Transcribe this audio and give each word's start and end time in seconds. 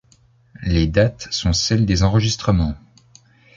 Les 0.63 0.87
dates 0.87 1.27
sont 1.29 1.53
celles 1.53 1.85
des 1.85 2.01
enregistrements. 2.01 2.73